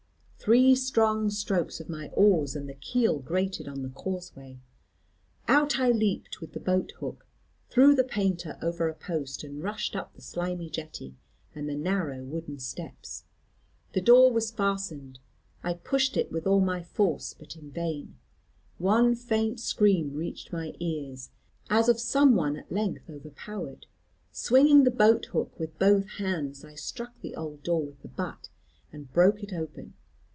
Three 0.43 0.73
strong 0.73 1.29
strokes 1.29 1.79
of 1.79 1.87
my 1.87 2.07
oars, 2.15 2.55
and 2.55 2.67
the 2.67 2.73
keel 2.73 3.19
grated 3.19 3.67
on 3.67 3.83
the 3.83 3.89
causeway. 3.89 4.57
Out 5.47 5.77
I 5.79 5.91
leaped 5.91 6.41
with 6.41 6.53
the 6.53 6.59
boat 6.59 6.93
hook, 6.99 7.27
threw 7.69 7.93
the 7.93 8.03
painter 8.03 8.57
over 8.59 8.89
a 8.89 8.95
post, 8.95 9.43
and 9.43 9.61
rushed 9.61 9.95
up 9.95 10.15
the 10.15 10.21
slimy 10.23 10.67
jetty, 10.67 11.15
and 11.53 11.69
the 11.69 11.75
narrow 11.75 12.23
wooden 12.23 12.57
steps. 12.57 13.25
The 13.93 14.01
door 14.01 14.31
was 14.33 14.49
fastened, 14.49 15.19
I 15.63 15.75
pushed 15.75 16.17
it 16.17 16.31
with 16.31 16.47
all 16.47 16.59
my 16.59 16.81
force, 16.81 17.35
but 17.37 17.55
in 17.55 17.69
vain. 17.69 18.17
One 18.79 19.13
faint 19.13 19.59
scream 19.59 20.15
reached 20.15 20.51
my 20.51 20.73
ears, 20.79 21.29
as 21.69 21.87
of 21.87 21.99
some 21.99 22.33
one 22.33 22.55
at 22.57 22.71
length 22.71 23.07
overpowered. 23.11 23.85
Swinging 24.31 24.85
the 24.85 24.89
boat 24.89 25.25
hook 25.27 25.59
with 25.59 25.77
both 25.77 26.09
hands, 26.17 26.65
I 26.65 26.73
struck 26.73 27.21
the 27.21 27.35
old 27.35 27.61
door 27.61 27.83
with 27.85 28.01
the 28.01 28.07
butt, 28.07 28.49
and 28.91 29.13
broke 29.13 29.43
it 29.43 29.53
open. 29.53 29.93